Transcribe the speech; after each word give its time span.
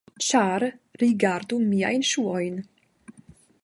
Ĉar, 0.27 0.65
rigardu 1.03 1.61
miajn 1.67 2.09
ŝuojn: 2.13 2.61